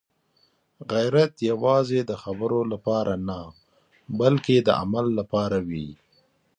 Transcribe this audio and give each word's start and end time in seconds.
غیرت 0.91 1.33
یوازې 1.49 1.99
د 2.09 2.11
خبرو 2.23 2.61
لپاره 2.71 3.13
نه، 3.27 3.39
بلکې 4.19 4.55
د 4.61 4.69
عمل 4.81 5.07
لپاره 5.19 5.57
دی. 5.69 5.87